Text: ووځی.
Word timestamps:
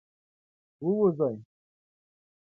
ووځی. 0.83 1.35